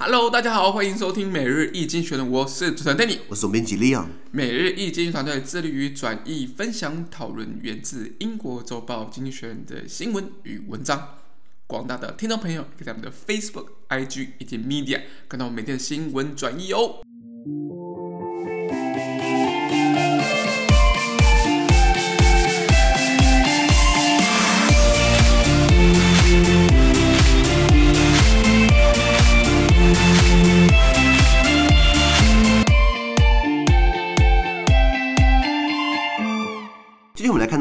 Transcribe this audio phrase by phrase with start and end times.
[0.00, 4.06] Hello，大家好，欢迎收听每日易经济学人，我是主持人 Danny，我是总编辑 Leon。
[4.30, 11.16] 每日易经济团队致力于转译、分享、讨论源自英国周报《经济学人》的新闻与文章。
[11.66, 17.00] 广大的听众朋友可以在我们的 Facebook、IG 以及 Media 看到我们每天的新闻转译哦。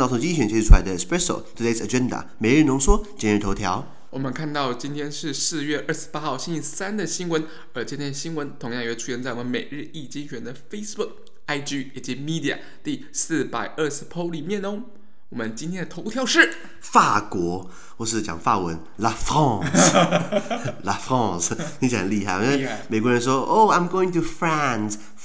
[0.08, 3.86] 从经济学人截取出来的 Espresso Today's Agenda 每日浓缩今日头条。
[4.10, 7.44] 我们看到今天是四月二十八号星期三的新闻，
[7.74, 11.10] 而今天的新闻同样也会出现在我们每日易精选的 Facebook、
[11.48, 14.84] IG 以及 Media 第四百二十 po 里面哦。
[15.30, 22.42] 我们今天的头条是法国，或是讲法文 La France，La France，听起来很厉害。
[22.42, 24.22] 因为美国人说，Oh, I'm going to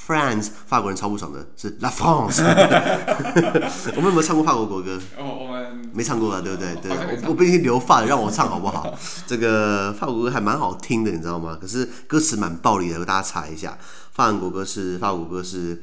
[0.06, 2.43] France，France，法国人超不爽的，是 La France。
[3.96, 5.01] 我们有没有唱过法国国歌？
[5.18, 6.74] 哦，我们没唱过啊，对不对？
[6.77, 6.90] 对，
[7.24, 8.93] 我我毕竟留发的，让我唱好不好？
[9.27, 11.57] 这个法国国歌还蛮好听的，你知道吗？
[11.60, 13.79] 可是歌词蛮暴力的，给大家查一下。
[14.12, 15.82] 法国国歌是法国国歌是。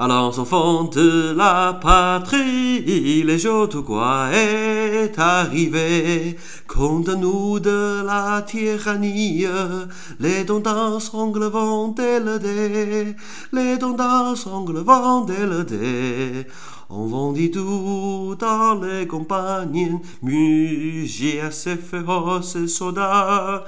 [0.00, 6.38] Allons enfants de la patrie, le jour de gloire est arrivé.
[6.68, 9.44] Conte-nous de la tyrannie,
[10.20, 13.16] les dons d'un sangle vont élever,
[13.52, 16.46] les dons d'un sangle vont élever.
[16.90, 19.98] On vendit tout dans les campagnes,
[21.42, 23.64] à ces féroces soldats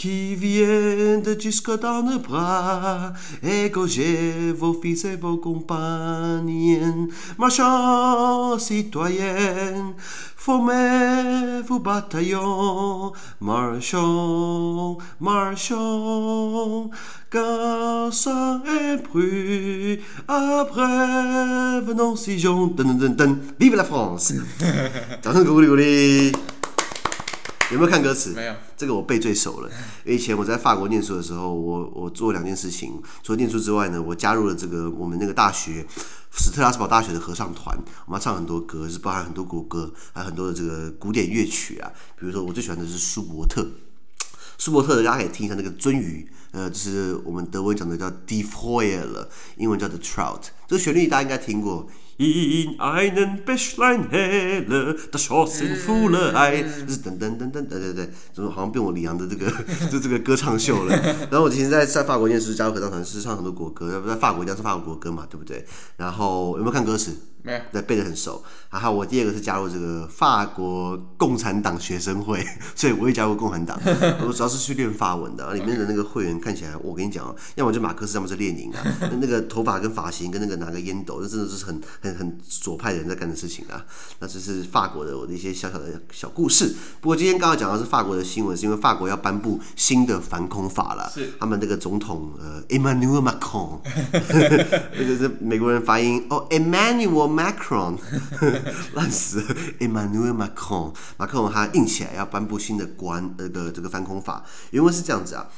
[0.00, 3.12] qui viennent jusque dans nos bras,
[3.42, 7.06] égorger vos fils et vos compagnes.
[7.36, 9.92] Marchons, citoyens,
[10.36, 16.88] formez vos bataillons, marchons, marchons,
[17.30, 24.32] car et bruit, après venons si vive la France！
[27.70, 28.30] 有没有看歌词？
[28.30, 29.68] 没有，这个我背最熟了。
[30.04, 35.86] 因为以前我在法国念书的时候，我我做两件事情，除了念书之外呢，我加入了这个我们那个大学
[36.32, 37.76] 史特拉斯堡大学的合唱团，
[38.06, 41.92] 我们要唱很多歌，是包含很多国歌，还有很多的这个古典乐曲啊。
[42.18, 43.64] 比如说我最喜欢的是舒伯特，
[44.58, 51.88] 舒伯特的大家可以听一下那个鳟鱼，呃，就是我们德文讲的叫 Die Forelle，英文叫 The Trout，这个旋律大家应该听过。
[52.22, 59.50] In einem Bächlein helle, das Schoss in voller Eile，就是噔噔噔噔，对对对，怎么好像变我李阳的这个
[59.90, 60.94] 就 这个歌唱秀了。
[61.32, 65.64] 然后我之前在在法国念书，加入合唱团，是唱很多国歌，要不在法国一定要唱法国国歌嘛，对不对？
[65.96, 67.10] 然后有没有看歌词？
[67.42, 68.44] 没有，对，背得很熟。
[68.70, 72.44] 然后我第二个是加入这个法国共产党学生会，
[72.76, 73.80] 所以我也加入共产党。
[74.26, 78.84] 我主要是去练法文的，里面的那个会员看起来，我跟你讲哦，要么就马克思，要么就列宁啊。
[79.18, 83.84] 那个头发跟发型跟那个拿个烟斗，那真的是很很很左派的人在干的事情啊。
[84.18, 86.74] 那这是法国的我的一些小小的小故事。
[87.00, 91.10] 不过今天刚刚讲的是法国的新闻，是因为法国要颁布新的反恐法了。
[91.14, 93.80] 是他们那个总统呃，Emmanuel Macron，
[94.98, 97.30] 就 是美国人发音哦，Emmanuel。
[97.40, 97.96] Macron
[98.94, 105.48] 烂死了，Emmanuel Macron，马克龙他硬起来要颁布新的国安那个这个反恐法，原文是这样子啊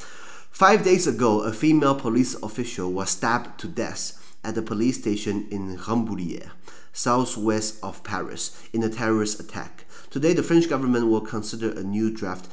[0.57, 4.11] ：Five days ago, a female police official was stabbed to death
[4.45, 6.49] at the police station in Rambouillet,
[6.93, 9.85] southwest of Paris, in a terrorist attack.
[10.11, 12.49] Today, the French government will consider a new draft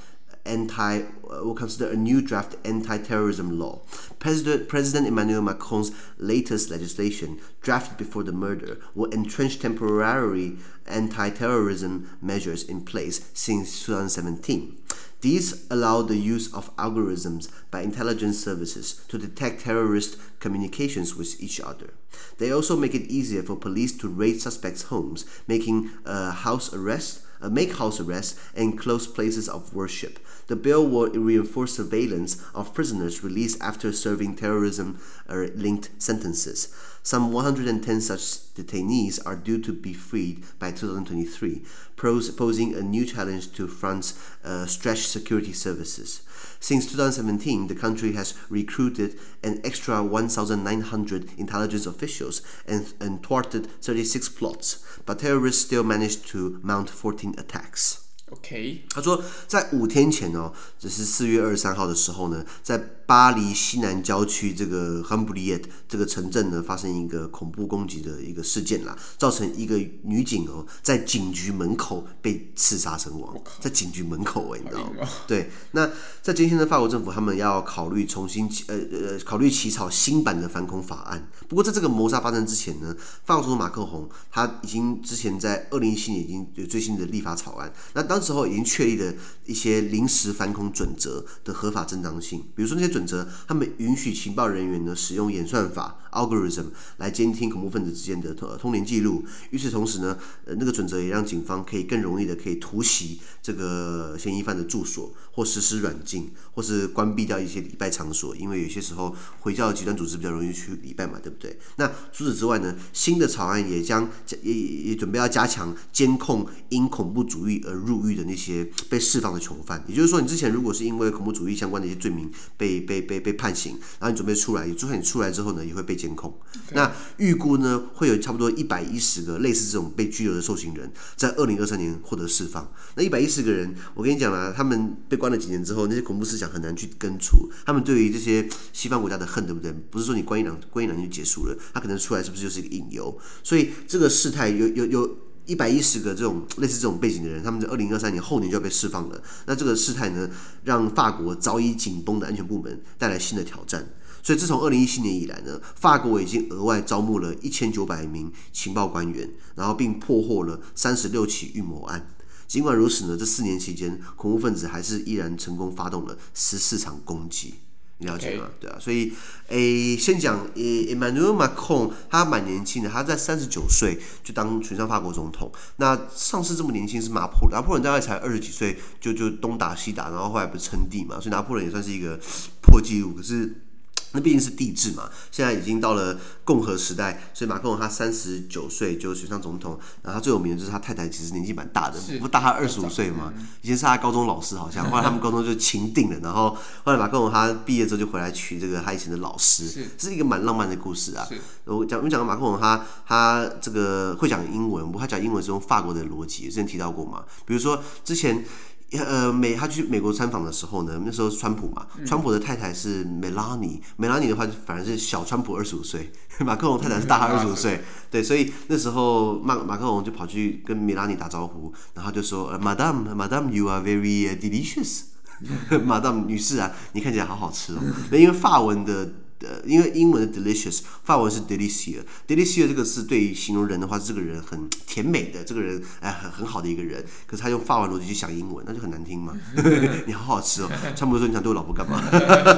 [0.46, 3.82] anti will consider a new draft anti-terrorism law.
[4.18, 10.58] President President Emmanuel Macron's latest legislation, drafted before the murder, will entrench temporary
[10.88, 14.78] anti-terrorism measures in place since 2017.
[15.22, 21.60] These allow the use of algorithms by intelligence services to detect terrorist communications with each
[21.60, 21.94] other.
[22.38, 27.22] They also make it easier for police to raid suspects' homes, making a house arrest
[27.42, 30.20] uh, make house arrests and close places of worship.
[30.48, 35.00] The bill will reinforce surveillance of prisoners released after serving terrorism
[35.30, 36.74] linked sentences.
[37.10, 38.22] Some 110 such
[38.54, 41.64] detainees are due to be freed by 2023,
[41.98, 46.22] posing a new challenge to France's uh, stretched security services.
[46.60, 54.30] Since 2017, the country has recruited an extra 1,900 intelligence officials and, and thwarted 36
[54.30, 58.09] plots, but terrorists still managed to mount 14 attacks.
[58.32, 75.10] OK，他说在五天前哦，这是四月二十三号的时候呢，在巴黎西南郊区这个汉布里耶这个城镇呢，发生一个恐怖攻击的一个事件啦，造成一个女警哦在警局门口被刺杀身亡，在警局门口哎，你知道吗？
[75.26, 75.90] 对，那
[76.22, 81.28] 在今天的法国政府，他们要考虑重新呃呃考虑起草新版的反恐法案。
[81.48, 82.96] 不过在这个谋杀发生之前呢，
[83.26, 89.14] 法国总统马克宏他已经之前在二零一七年已经有最新的立法草案，那当时候已经确立了
[89.46, 96.66] 一些临时反恐准则的合法正当性，比如说那些准则，他们允许情报人员呢使用演算法 algorithm
[96.98, 99.24] 来监听恐怖分子之间的通通联记录。
[99.52, 111.58] 与此同时呢，呃，那个准则也让警方可以更容易的可以突袭这个嫌疑犯的住所，或实施软禁，或是关闭掉一些礼拜场所，因为有些时候回教极端组织比较容易去礼拜嘛，对不对？
[111.78, 114.10] 那除此之外呢，新的草案也将
[114.42, 119.84] 也也准备要加强监控因恐怖主义而入狱的那些被释放的囚犯。
[119.88, 126.34] 也就是说，你之前如果是因为恐怖主义相关的一些罪名被被被被判刑，然后你准备出来，就算你出来之后呢，也会被监控。
[126.72, 132.72] 那预估呢，会有差不多一百一十个类似这种被拘留的受刑人，在二零二三年获得释放。
[132.96, 137.50] 那一百一十个人，我跟你讲了，他们被关了几年之后，那些恐怖思想很难去根除。
[137.66, 139.72] 他们对于这些西方国家的恨，对不对？
[139.92, 143.18] 不是说你关一两关一两年就结束了，他可能出来是不是就是一个引诱？
[143.44, 149.22] 所以这个事态有有有一百一十个这种类似这种背景的人，他们在二零二三年后年就要被释放了。
[149.48, 150.30] 那这个事态呢，
[150.64, 153.88] 让法国早已紧绷的安全部门带来新的挑战。
[154.22, 162.08] 所以自从二零一七年以来呢，法国已经额外招募了一千九百名情报官员，然后并破获了三十六起预谋案。
[162.48, 167.54] 尽管如此呢，这四年期间，恐怖分子还是依然成功发动了十四场攻击。
[168.00, 169.14] 你了解吗.对啊，所以
[169.50, 175.52] 诶，先讲诶，Emmanuel Macron，他蛮年轻的，他在三十九岁就当选上法国总统。
[175.76, 182.20] 那上次这么年轻是拿破仑，拿破仑大概才二十几岁就就东打西打，然后后来不是称帝嘛，所以拿破仑也算是一个
[182.62, 183.14] 破纪录。
[183.14, 183.64] 可是。
[184.12, 201.28] 那毕竟是帝制嘛，现在已经到了共和时代，所以马克龙他三十九岁就选上总统，然后他最有名的就是他太太其实年纪蛮大的，不大他二十五岁嘛，以前是他高中老师好像，后来他们高中就情定了，然后后来马克龙他毕业之后就回来娶这个他以前的老师，是，是一个蛮浪漫的故事啊。
[201.66, 208.44] 我讲我们讲到马克龙他他这个会讲英文，不过他讲英文是用法国的逻辑，之前提到过嘛，比如说之前。
[208.92, 227.80] 呃，美他去美国参访的时候呢，那时候是川普嘛，川普的太太是梅拉尼，梅拉尼的话反而是小川普二十五岁， 马克龙太太是大他二十五岁，对，所以那时候马马克龙就跑去跟梅拉尼打招呼，然后就说，Madame，Madame，you are very delicious，Madame 女士啊，你看起来好好吃哦，
[228.12, 229.14] 因为法文的。
[229.42, 237.06] 呃，因为英文的 delicious，法文是 delicious，delicious 这个是对于形容人的话，是这个人很甜美的，这个人哎很很好的一个人。
[237.26, 239.34] 可是他用法文逻辑去想英文，那就很难听嘛。
[240.06, 242.04] 你好好吃哦，差不多说你想对我老婆干嘛？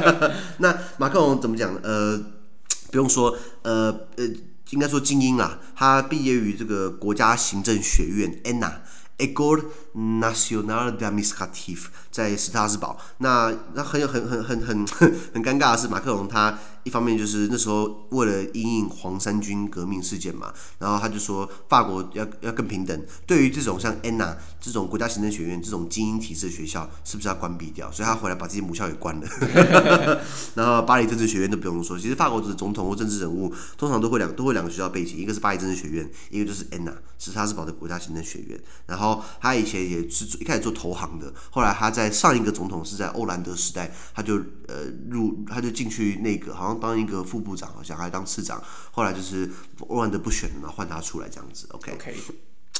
[0.59, 1.73] 那马克龙怎么讲？
[1.83, 2.17] 呃，
[2.91, 4.25] 不用说，呃呃，
[4.71, 12.97] 应该说精英啊，他毕业于这个国家行政学院 ENA，École Nationale d'Administratif 在斯特拉斯堡。
[13.19, 14.85] 那那很有很很很很
[15.33, 16.57] 很尴尬的是，马克龙他。
[16.83, 23.05] 一方面就是那时候为了因应黄衫军革命事件嘛，然后他就说法国要要更平等。
[23.27, 27.91] 对于这种像 ENA 这种国家行政学院这种精英体制的学校，是不是要关闭掉？
[27.91, 29.27] 所以他回来把自己母校给关了。
[30.55, 38.59] 然后巴黎政治学院都不用说，其实法国的总统或政治人物通常都会两都会两个学校背景，一个是巴黎政治学院，一个就是 ENA 斯特拉斯堡的国家行政学院。
[38.87, 44.35] 然后他以前也是一开始做投行的，后来他在在上一个总统是在欧兰德时代，他就
[44.67, 46.71] 呃入他就进去那个好像。
[46.81, 49.47] 当一个副部长，好像还当次长，后来就是
[49.87, 51.67] 欧兰德不选了嘛，换他出来这样子。
[51.73, 51.95] OK，,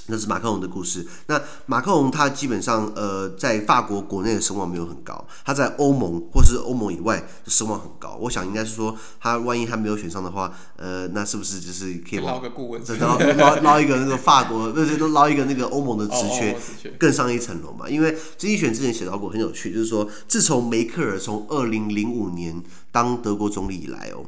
[0.08, 1.05] 那是马克龙的故事。
[1.27, 8.17] 那马克龙他基本上呃，在法国国内的声望没有很高，他在欧盟或是欧盟以外的声望很高。
[8.22, 16.58] 我想应该是说，他万一他没有选上的话，呃，那是不是就是可以捞个顾问， 捞捞捞一个那个法国，那些都捞一个那个欧盟的职缺，
[17.00, 17.89] 更上一层楼嘛？
[17.89, 22.62] 因为这一选之前写到过，很有趣，就是说自从梅克尔从二零零五年。
[22.93, 24.25] 当德国总理以来哦，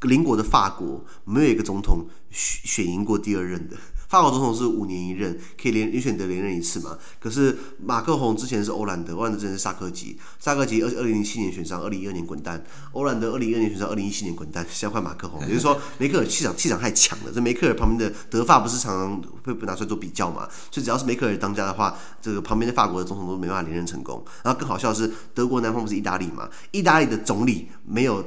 [0.00, 3.76] 邻国的法国没有一个总统选选赢过第二任的。
[4.12, 6.98] 法国总统是五年一任，可以连连选择连任一次嘛？
[7.18, 12.62] 可是马克宏之前是欧兰德，欧兰德之前是萨科吉，萨科吉二二零零七年选上，二零一二年滚蛋。
[12.92, 14.66] 欧兰德二零一二年选上，二零一七年滚蛋。
[14.70, 17.32] 现在换马克宏， 也就是说梅克尔气场气场太强了。
[17.34, 20.46] 这梅克尔旁边的德法不是常常会被拿出来做比较嘛？
[20.70, 24.22] 所以只要是梅克尔当家的话，这个旁边的法国的总统都没办法连任成功。
[24.44, 26.50] 然后更好笑的是，德国南方不是意大利嘛？
[26.72, 28.22] 意大利的总理没有。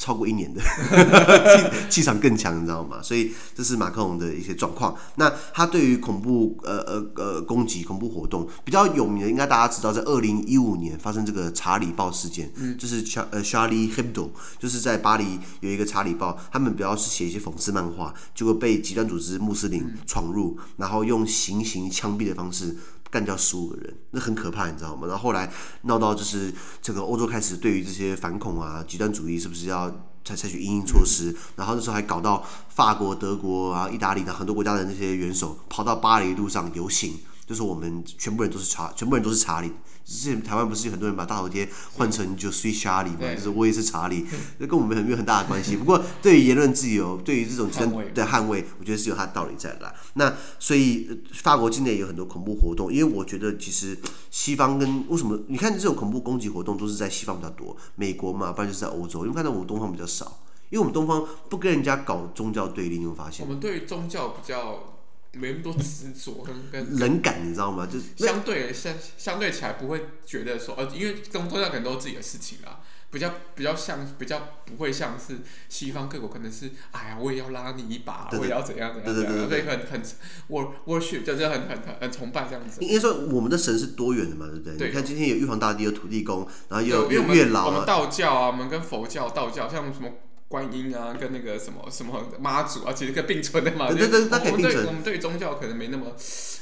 [0.00, 0.62] 超过一年的，
[1.90, 3.02] 气场更强，你知道吗？
[3.02, 4.96] 所以这是马克龙的一些状况。
[5.16, 22.74] 那他对于恐怖呃呃呃攻击、恐怖活动比较有名的，应该大家知道，在二零一五年发生这个查理报事件，嗯，就是呃 Charlie Hebdo，就是在巴黎有一个查理报，他们主要是写一些讽刺漫画，结果被极端组织穆斯林闯入，然后用行刑枪毙的方式。
[23.10, 25.08] 干掉十五个人，那很可怕，你知道吗？
[25.08, 25.52] 然后后来
[25.82, 29.90] 闹到就是整个欧洲开始对于这些反恐啊、极端主义是不是要
[30.24, 31.34] 采采取应应措施？
[31.56, 37.18] 然后那时候还搞到法国、德国啊、意大利的很多国家的那些元首跑到巴黎路上游行，
[37.50, 39.72] 就是我们全部人都是查，全部人都是查理。
[40.04, 44.24] 之前台湾不是有很多人把大头贴换成就 Sweet Charlie 嘛，就是我也是查理，
[44.58, 45.76] 那跟我们没有很大的关系。
[45.76, 49.94] 不过对于言论自由，对于这种真的捍卫，我觉得是有它的道理在的啦。
[50.14, 53.98] 那所以法国境内有很多恐怖活动，因为我觉得其实
[54.30, 60.38] 西方跟为什么你看这种恐怖攻击活动都是在西方比较多，美国嘛，不然就是在欧洲，因为看到我们东方比较少，
[60.70, 63.44] 因为我们东方不跟人家搞宗教对立，你有发现？
[63.44, 64.99] 我们对于宗教比较。
[65.32, 67.86] 没那么多执着跟跟冷感，你知道吗？
[67.86, 80.02] 就是相对相相对起来不会觉得说，呃，因为宗教可能都是自己的事情啦，比较比较像比较不会像是西方各国可能是，哎呀，我也要拉你一把，我也要怎样怎样怎样，所以很很
[80.86, 82.80] worship 就是很很很崇拜这样子。
[82.80, 84.76] 应该说我们的神是多元的嘛，对不对？
[84.76, 84.88] 对。
[84.88, 87.66] 你看今天有玉皇大帝，有土地公，然后又有月老啊。
[87.66, 90.10] 我们道教啊，我们跟佛教、道教像什么。
[90.50, 93.86] 观音啊，跟那个什么什么妈祖啊，其实可以并存的嘛。
[93.86, 94.84] 对对对，那可以并存。
[94.84, 96.06] 我们对宗教可能没那么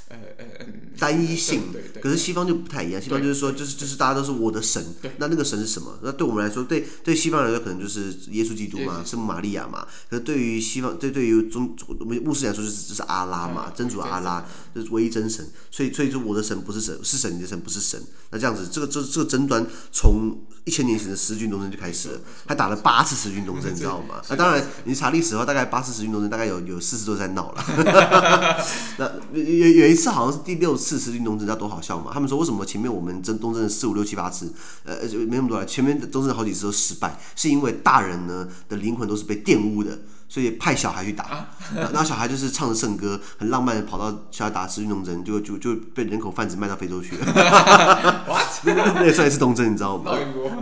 [0.08, 0.66] 呃呃
[0.98, 1.72] 单一性。
[1.72, 2.02] 对对。
[2.02, 4.94] 可是西方就不太一样，西方就是说，就是就是大家都是我的神。
[5.00, 5.12] 对。
[5.16, 5.98] 那那个神是什么？
[6.02, 9.86] 那对我们来说，对对西方人来说，可能就是耶稣基督嘛，圣母玛利亚嘛。
[10.10, 15.48] 可是对于西方，对对于宗穆斯林来说，就是就是阿拉嘛，真主阿拉，就是唯一真神。
[15.70, 17.98] 所以所以说，我的神不是神，是神，你的神不是神。
[18.28, 23.74] 那这样子，这个这这个争端从一千年前的十字军东征就开始了，还打了八次十字军东征。
[23.78, 24.20] 你知道吗？
[24.28, 27.64] 那当然，你查历史的话，大概八四十字军东征，大概有有四次都在闹了。
[28.98, 32.10] 那有有一次好像是第六次十字军东征，知道多好笑吗？
[32.12, 34.52] 他们说为什么前面我们争东征了四五六七八次，
[34.84, 39.98] 呃，没那么多了，前面东征好几次都失败，是因为大人呢的灵魂都是被玷污的。
[40.28, 47.26] 所以派小孩去打，啊、然后小孩就是唱着圣歌，很浪漫的跑到小孩打十运动针，就就就被人口贩子卖到非洲去了。
[48.64, 50.12] 那也算一次东征，你知道吗？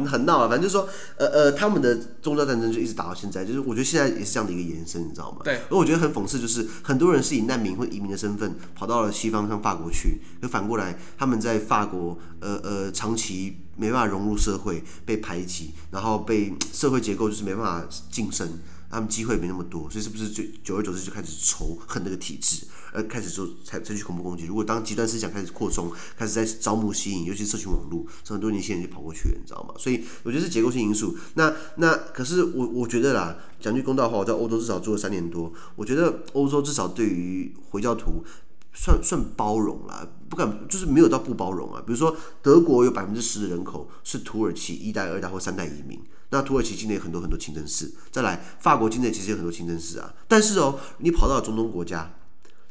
[0.06, 5.38] 很闹啊，反正就是说，呃呃，他们的宗教战争就一直打到现在，就是我觉得现在也是这样的一个延伸，你知道吗？
[5.42, 5.62] 对。
[5.70, 18.58] 而我觉得很讽刺，就是很多人是以难民或移民的身份跑到了西方，像法国去，可反过来他们在法国，呃呃，长期没办法融入社会，被排挤，然后被社会结构就是没办法晋升。
[18.88, 24.46] 他们机会没那么多，所以是不是就久而久之就开始仇恨那个体制，而开始做采采取恐怖攻击？
[24.46, 29.74] 如果当极端思想开始扩充，开始在招募吸引，尤其社群网络，很多年轻人就跑过去了，你知道吗？
[29.76, 31.16] 所以我觉得是结构性因素。
[31.34, 38.24] 那那可是我我觉得啦，讲句公道话，我在欧洲至少做了三年多，我觉得欧洲至少对于回教徒
[38.72, 41.82] 算算包容啦，不敢就是没有到不包容啊。
[41.84, 46.00] 比如说德国有百分之十的人口是土耳其一代、二代或三代移民。
[46.30, 50.12] 那土耳其境内有很多很多清真寺，再来法国境内其实有很多清真寺啊。
[50.26, 52.14] 但是哦，你跑到中东国家，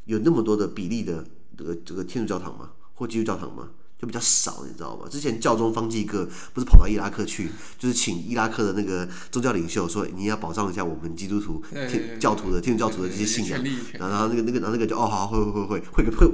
[0.05, 1.25] 有那么多的比例的
[1.57, 2.71] 这个这个天主教堂吗？
[2.93, 3.69] 或基督教堂吗？
[3.97, 5.07] 就比较少，你知道吗？
[5.09, 13.63] 之前教宗方济各不是跑到伊拉克去，就是请伊拉克的那个宗教领袖说，你要保障一下我们基督徒天教徒的天主教徒的这些信仰。
[13.93, 16.29] 然后那个那个然后那个就哦好会会会会会个会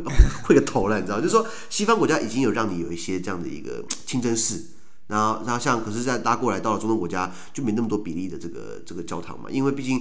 [0.45, 1.19] 会个头了，你知道？
[1.21, 4.65] 就是说西方国家已经有让你有一些这样的一个清真寺。
[5.11, 9.49] 然后，然后像，可是再拉过来到了中东国家，就没那么多比例的这个这个教堂嘛。
[9.51, 9.97] 因为毕竟，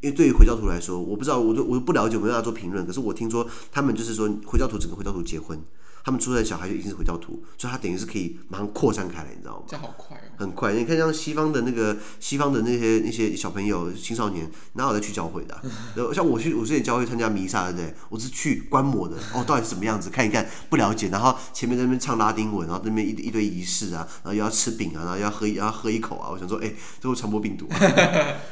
[0.00, 2.86] 因为对于回教徒来说，我不知道，我都我都不了解，我没办法做评论。
[2.86, 5.60] 可是我听说，他们就是说，回教徒只跟回教徒结婚。
[6.04, 9.62] 他们出生的小孩就一定是回教徒，所以他等于是可以马上扩散开来，你知道吗？
[9.66, 10.20] 这好快哦！
[10.36, 15.62] 很快，你看像西方的那个西方的那些那些小朋友、青少年，哪有在去教会的啊？
[16.12, 17.94] 像我去我之前教会参加弥撒，对不对？
[18.10, 20.10] 我是去观摩的，哦，到底是什么样子？
[20.10, 21.08] 看一看，不了解。
[21.08, 26.28] 然后前面在那边唱拉丁文，然后那边一一堆仪式啊，然后又要吃饼啊，然后又要喝要喝一口啊。
[26.30, 26.70] 我想说，哎，
[27.00, 27.78] 这会传播病毒啊，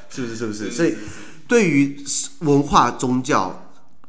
[0.08, 0.36] 是 不是？
[0.36, 0.70] 是不是？
[0.70, 0.96] 所以
[1.46, 2.02] 对于
[2.40, 3.61] 文化宗教。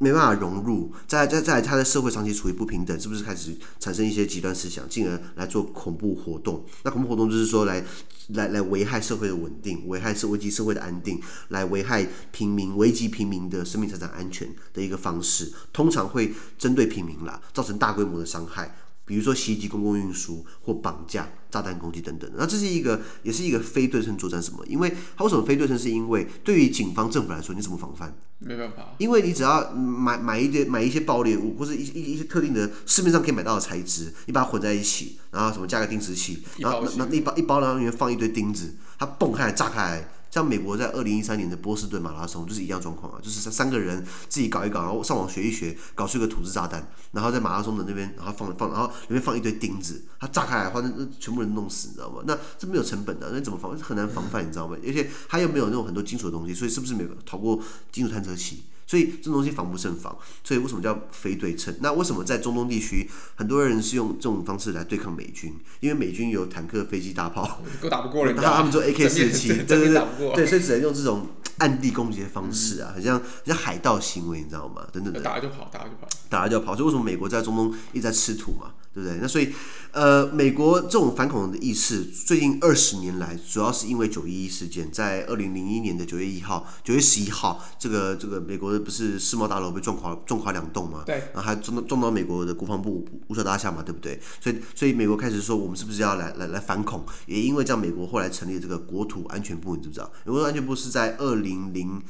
[0.04, 6.66] 没办法融入，在在在他的社会长期处于不平等，是不是开始产生一些极端思想，进而来做恐怖活动？
[6.84, 7.82] 那恐怖活动就是说来
[8.30, 18.76] 来来危害社会的稳定，危害社危及社会的安定，来危害平民、危及平民的生命财产安全的一个方式，通常会针对平民啦，造成大规模的伤害。
[19.06, 24.42] 比如说袭击公共运输或绑架、炸弹攻击等等，那这是一个也是一个非对称作战。
[24.42, 24.66] 什么？
[24.66, 25.78] 因为它为什么非对称？
[25.78, 28.16] 是因为对于警方、政府来说，你怎么防范？
[28.40, 28.94] 没办法。
[28.98, 40.10] 因为你只要买买一点买一些爆裂物，或者一一一些特定的市面上可以买到的材质，你把它混在一起，然后什么加个定时器，然后那那一包一包然后里面放一堆钉子，它蹦开来炸开来。
[40.34, 52.24] 像美国在二零一三年的波士顿马拉松就是一样状况啊，就是三三个人自己搞一搞，然后上网学一学，搞出一个土制炸弹，然后在马拉松的那边，然后放放，然后里面放一堆钉子，它炸开来的话，那那全部人弄死，你知道吗？
[52.26, 53.78] 那这没有成本的，那怎么防？
[53.78, 54.76] 很难防范，你知道吗？
[54.84, 57.60] 而且它又没有那种很多金属的东西，所以是不是没有逃过
[57.92, 58.64] 金属探测器？
[58.86, 61.76] 所以这东西防不胜防，所以为什么叫非对称？
[61.82, 65.56] 那为什么在中东地区很多人是用这种方式来对抗美军？
[65.80, 68.42] 因为美军有坦克、飞机、大炮，都打不过人家。
[68.54, 71.28] 他们做 AK 四十七，对对对，对，所以只能用这种
[71.60, 74.86] 暗地攻击的方式啊，很像很像海盗行为，你知道吗？
[74.92, 76.76] 等等的，打了就跑，打了就跑，打了就跑。
[76.76, 78.72] 所以为什么美国在中东一直在吃土嘛？
[78.94, 79.18] 对不对？
[79.22, 79.52] 那所以，
[79.92, 91.04] 呃，美国这种反恐的意识，最近二十年来，主要是因为九一一事件，在二零零一年的九月一号、九月十一号，这个这个美国的不是世贸大楼被撞垮，撞垮两栋嘛？
[91.06, 91.16] 对。
[91.34, 93.82] 然后还撞到撞到美国的国防部五角大厦嘛？
[93.82, 94.20] 对不对？
[94.40, 97.04] 所以，所以美国开始说，我们是不是要来来来反恐？
[97.26, 100.12] 也因为这样，美国后来成立了这个国土安全部，你知不知道？
[100.26, 102.02] 美国安全部是在二零零。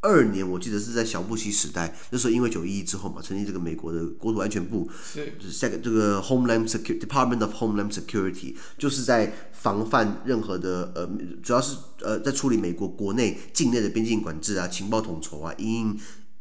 [0.00, 11.08] 二年，我记得是在小布希时代，那时候因为九一一之后嘛，成立这个美国的国土安全部，是下个这个 Homeland Security Department of Homeland Security，就是在防范任何的呃，
[11.42, 15.98] 主要是呃在处理美国国内境内的边境管制啊、情报统筹啊、因。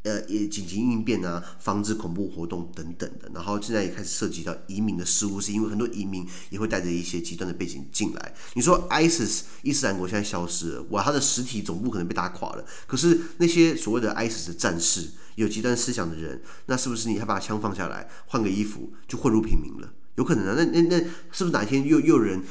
[0.08, 3.30] 呃，也紧急应变啊，防止恐怖活动等等的。
[3.34, 8.34] 然后现在也开始涉及到移民的事务，是因为很多移民也会带着一些极端的背景进来。
[8.54, 12.66] 你说 ISIS 伊斯兰国现在消失了，哇，它的实体总部可能被打垮了。
[12.86, 19.92] 可是那些所谓的 ISIS 的战士，有极端思想的人，那是不是你还把枪放下来，换个衣服就混入平民了？
[20.16, 20.56] 有可能啊。
[20.58, 20.98] 那那那
[21.32, 22.42] 是不是哪一天又又有人？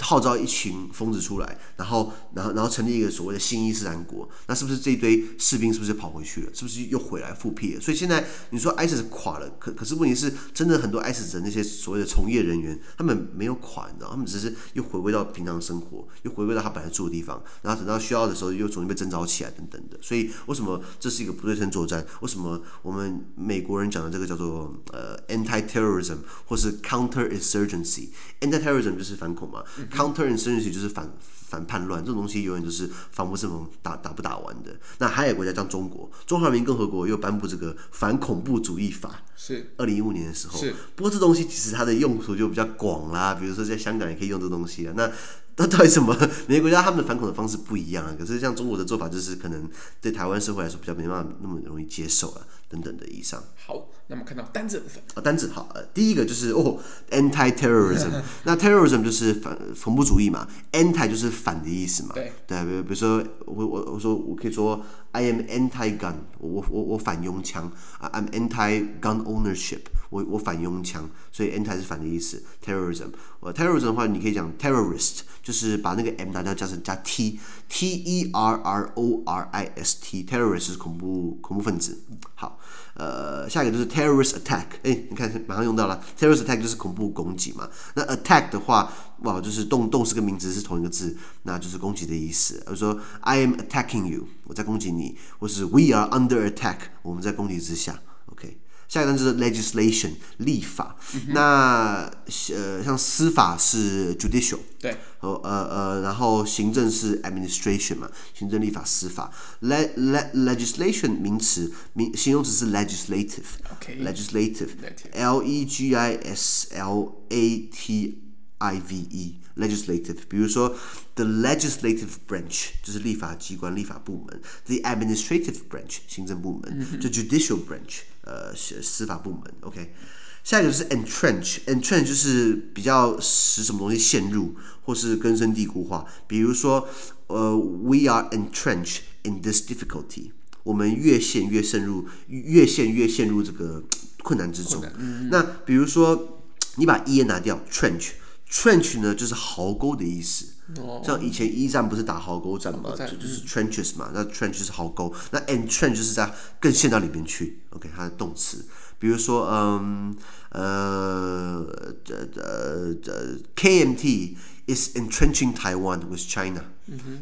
[0.00, 6.50] 号召一群疯子出来，然后，然后，然后成立一个所谓的新伊斯兰国，那是不是这一堆士兵是不是跑回去了？
[6.54, 7.80] 是不是又回来复辟了？
[7.80, 19.98] 所以现在你说 ISIS 垮了，可可是问题是，真的很多 ISIS 的那些所谓的从业人员，他们没有垮，你知道，他们只是又回归到平常生活，又回归到他本来住的地方，然后等到需要的时候又重新被征召起来，等等的。
[20.02, 22.04] 所以为什么这是一个不对称作战？
[22.20, 29.64] 为什么我们美国人讲的这个叫做呃 anti-terrorism 或是 counter-insurgency？anti-terrorism 就是反恐嘛。
[29.90, 31.10] Counterinsurgency 就是反
[31.48, 34.76] 反叛乱，这种东西永远就是防不胜防，打打不打完的。
[34.98, 40.58] 那还有国家像中国，中华人民共和国又颁布这个反恐怖主义法，是二零一五年的时候。
[40.58, 44.92] 是，不过这东西其实它的用途就比较广啦，比如说在香港也可以用这东西啊。
[44.96, 45.10] 那
[45.58, 46.14] 那到底什么？
[46.48, 48.14] 每个国家他们的反恐的方式不一样啊。
[48.18, 49.70] 可是像中国的做法，就是可能
[50.02, 53.42] 对台湾社会来说比较没办法那么容易接受啊，等等的以上。
[53.56, 55.02] 好，那么看到单字部分。
[55.14, 56.78] 啊，单字好，呃，第一个就是哦
[57.10, 62.14] ，anti-terrorism， 那 terrorism 就是反恐怖主义嘛，anti 就是反的意思嘛。
[62.14, 62.32] 对。
[62.46, 67.70] 对，比如比如说我我我说我可以说 I am anti-gun，我我我反拥枪。
[67.98, 75.20] 啊，I'm anti-gun ownership，我我反拥枪，所以 anti 是反的意思，terrorism，呃，terrorism 的话你可以讲 terrorist。
[75.46, 82.02] 就是把那个 m 拿掉，加成加 t，t e r r o r i s t，terrorist 是恐怖恐怖分子。
[82.34, 82.58] 好，
[82.94, 87.70] 呃，下一个就是 terrorist attack，哎，你看马上用到了，terrorist attack 就是恐怖攻击嘛。
[87.94, 92.56] 那 attack 的话，哇，就是动动词跟名词是同一个字，那就是攻击的意思。
[92.66, 98.00] 比如说 I am attacking you，我在攻击你，或是 We are under attack，我们在攻击之下。
[98.32, 98.58] OK。
[98.87, 100.95] 下一个单词是 legislation，立法。
[101.13, 102.11] 嗯、那
[102.53, 109.31] 呃，像司法是 judicial，对，呃呃，然后行政是 administration 嘛，行政、立法、司法。
[109.61, 115.43] le le legislation 名词，名形容词是 legislative，legislative，l、okay.
[115.43, 118.21] e g i s l a t
[118.57, 120.17] i v e，legislative。
[120.27, 120.75] 比如说
[121.15, 128.01] the legislative branch 就是立法机关、立法部门，the administrative branch 行政部门，嗯、就 judicial branch。
[128.26, 129.94] 呃，司法部门，OK，
[130.42, 136.88] 下一个就是 entrench，entrench 就是比较使什么东西陷入或是根深蒂固化，比如说，
[137.28, 140.32] 呃，we are entrenched in this difficulty，
[140.64, 143.84] 我们越陷越深入，越陷越陷入这个
[144.24, 144.84] 困难之中。
[144.98, 146.42] 嗯、那比如说，
[146.74, 150.46] 你把 e 拿掉，trench，trench 呢就是壕沟的意思。
[150.78, 157.60] 哦、像以前一战不是打壕沟战嘛，就就是 trenches 嘛，那 trench 是壕沟，那 entrench 就是在更陷到里面去。
[157.70, 158.66] OK，它的动词，
[158.98, 160.16] 比如说，嗯，
[160.50, 161.64] 呃，
[162.08, 164.34] 呃，呃，KMT
[164.66, 166.64] is entrenching Taiwan with China。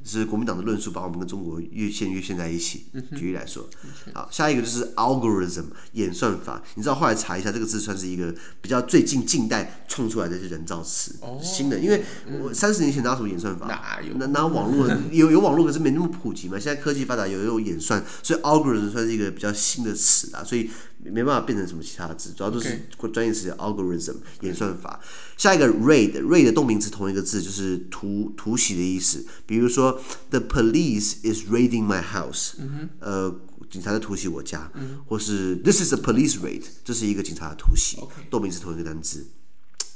[0.05, 2.87] 是国民党的论述，把我们跟中国越陷越陷在一起。
[2.92, 3.68] 嗯、举例来说，
[4.12, 6.62] 好，下一个就是 algorithm 演算法。
[6.74, 11.79] 你知道后来查一下，这个字算是一个比较最近近代创出来的一些人造词，哦、新的。
[11.79, 12.03] 因为
[12.42, 13.66] 我三十年前哪有什么演算法？
[13.66, 14.14] 哪有？
[14.14, 16.59] 哪哪网络有有网络，可是没那么普及嘛。
[16.59, 25.00] 现在科技发达，有有演算，所以 algorithm 算是一个比较新的词啊，所以没办法变成什么其他的字，主要都是专业词叫 algorithm 演算法。
[25.37, 29.24] 下一个 raid raid 的动名词同一个字，就是突突袭的意思。
[29.46, 33.36] 比如说，The police is raiding my house，、嗯、呃，
[33.69, 37.97] 警察在突袭我家，嗯、或是 This is a police raid，这是一个警察的突袭，
[38.29, 39.27] 动名词同一个单字。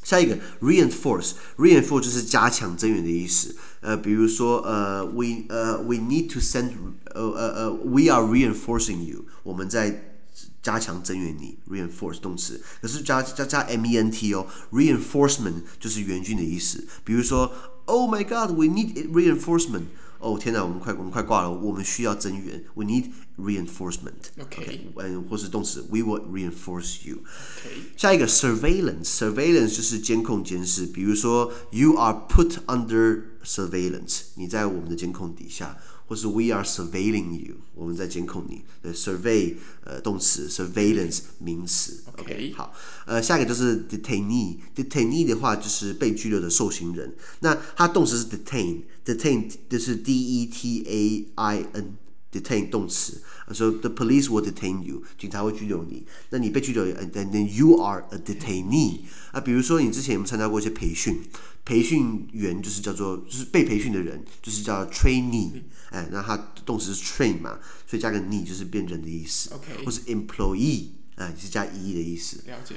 [0.03, 3.55] 下一个 reinforce，reinforce 就是加强增援的意思。
[3.79, 6.71] 呃，比如说，呃，we 呃、uh, we need to send，
[7.13, 10.17] 呃呃呃，we are reinforcing you，我们在
[10.61, 11.57] 加强增援你。
[11.69, 16.85] reinforce 动词，可是加加加 m e n t 哦，reinforcement 就是援军的意思。
[17.05, 17.53] 比如说
[17.87, 19.83] ，Oh my God，we need reinforcement。
[20.19, 22.63] 哦天哪，我们快我们快挂了，我们需要增援。
[22.75, 24.31] We need reinforcement.
[24.41, 27.17] OK，嗯、okay，或是动词，We will reinforce you.
[27.17, 30.85] OK，下一个 surveillance，surveillance 就是监控监视。
[30.85, 35.77] 比如说，You are put under surveillance，你在我们的监控底下。
[36.08, 38.62] 或是 We are surveilling you，我们在监控你。
[38.82, 42.02] 对，survey 呃动词，surveillance 名词。
[42.18, 42.74] OK，, okay 好，
[43.06, 47.14] 呃下一个就是 detainee，detainee 的话就是被拘留的受刑人。
[47.40, 53.20] 那它动词是 detain，detain 就是 D E T A I N，detain 动词。
[53.54, 56.04] 说、so、the police will detain you，警察会拘留你。
[56.30, 59.00] 那你被拘留，and then you are a detainee。
[59.32, 61.22] 啊，比如说你之前有没有参加过一些培训？
[61.64, 65.50] 培训员就是叫做，就是被培训的人，就是叫 trainee，
[65.90, 69.50] 哎，那它动词是 train 嘛，所以加个 nie 就是变人的意思。
[69.52, 72.38] OK，或是 employee，哎，是加 e 的意思。
[72.46, 72.74] 了解。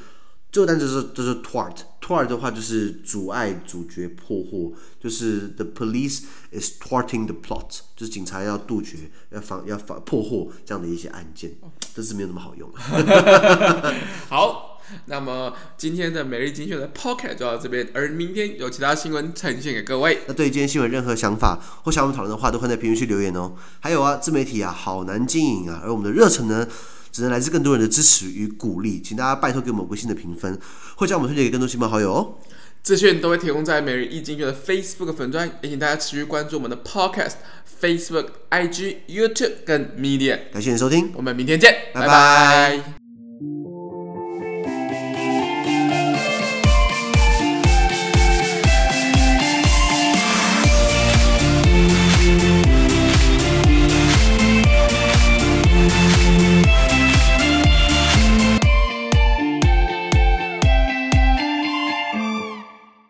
[0.51, 8.97] 最后单词就是就是 thwart，thwart 的话就是阻碍、主角、破获，就是 the police is thwarting the plot，就是警察要杜绝、
[9.29, 11.53] 要防、要防破获这样的一些案件。
[11.95, 12.69] 这是没有那么好用。
[14.27, 14.67] 好。
[15.05, 20.19] 那么今天的每日精选的 Pocket 就到这边，而明天有其他新闻呈现给各位。
[20.27, 23.53] 那对于今天新闻任何想法或想我们讨论的话，都欢迎在评论区留言哦。
[23.79, 26.67] 还有啊，自媒体啊好难经营啊，而我们的热忱呢，
[27.11, 30.59] 只能来自更多人的支持与鼓励，请大家拜托给我们五星的评分，
[30.95, 32.39] 会将我们推荐给更多亲朋好友哦。
[32.81, 37.33] 资讯都会提供在每日一精选的 Facebook 粉专，也请大家持续关注我们的 Podcast、
[37.79, 40.39] Facebook、IG、YouTube 跟 Media。
[40.51, 42.07] 感谢你的收听，我们明天见，拜拜。
[42.07, 43.00] 拜拜。